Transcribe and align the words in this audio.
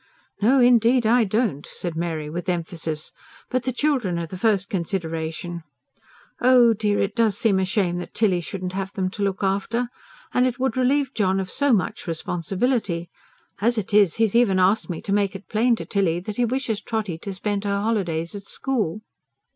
"No, 0.41 0.59
indeed 0.59 1.05
I 1.05 1.25
don't," 1.25 1.63
said 1.63 1.95
Mary 1.95 2.27
with 2.27 2.49
emphasis. 2.49 3.13
"But 3.51 3.65
the 3.65 3.71
children 3.71 4.17
are 4.17 4.25
the 4.25 4.35
first 4.35 4.67
consideration. 4.67 5.61
Oh, 6.41 6.73
dear! 6.73 6.99
it 6.99 7.15
does 7.15 7.37
seem 7.37 7.59
a 7.59 7.65
shame 7.65 7.99
that 7.99 8.15
Tilly 8.15 8.41
shouldn't 8.41 8.73
have 8.73 8.93
them 8.93 9.11
to 9.11 9.21
look 9.21 9.43
after. 9.43 9.89
And 10.33 10.47
it 10.47 10.57
would 10.59 10.75
relieve 10.75 11.13
John 11.13 11.39
of 11.39 11.51
so 11.51 11.71
much 11.71 12.07
responsibility. 12.07 13.11
As 13.59 13.77
it 13.77 13.93
is, 13.93 14.15
he's 14.15 14.33
even 14.33 14.57
asked 14.57 14.89
me 14.89 15.03
to 15.03 15.13
make 15.13 15.35
it 15.35 15.47
plain 15.47 15.75
to 15.75 15.85
Tilly 15.85 16.19
that 16.21 16.37
he 16.37 16.45
wishes 16.45 16.81
Trotty 16.81 17.19
to 17.19 17.31
spend 17.31 17.63
her 17.63 17.79
holidays 17.79 18.33
at 18.33 18.47
school." 18.47 19.01